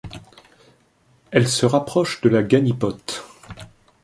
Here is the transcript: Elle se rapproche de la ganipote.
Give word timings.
Elle 1.29 1.47
se 1.47 1.67
rapproche 1.67 2.21
de 2.21 2.29
la 2.29 2.41
ganipote. 2.41 3.23